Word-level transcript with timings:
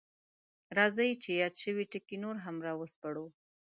راځئ 0.77 1.11
چې 1.23 1.31
یاد 1.41 1.53
شوي 1.63 1.85
ټکي 1.91 2.17
نور 2.23 2.35
هم 2.45 2.55
راوسپړو: 2.67 3.25